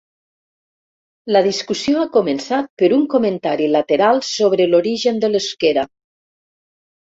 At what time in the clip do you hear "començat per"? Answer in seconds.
2.15-2.89